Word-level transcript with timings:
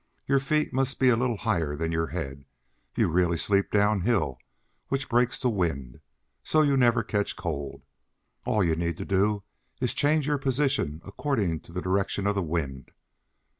Your 0.25 0.39
feet 0.39 0.73
must 0.73 0.97
be 0.97 1.09
a 1.09 1.15
little 1.15 1.37
higher 1.37 1.75
than 1.75 1.91
your 1.91 2.07
head; 2.07 2.45
you 2.95 3.07
really 3.07 3.37
sleep 3.37 3.69
down 3.69 4.01
hill, 4.01 4.39
which 4.87 5.07
breaks 5.07 5.39
the 5.39 5.47
wind. 5.51 5.99
So 6.41 6.63
you 6.63 6.75
never 6.75 7.03
catch 7.03 7.35
cold. 7.35 7.83
All 8.43 8.63
you 8.63 8.75
need 8.75 9.07
do 9.07 9.43
is 9.79 9.91
to 9.91 9.95
change 9.97 10.25
your 10.25 10.39
position 10.39 11.01
according 11.05 11.59
to 11.59 11.71
the 11.71 11.83
direction 11.83 12.25
of 12.25 12.33
the 12.33 12.41
wind. 12.41 12.89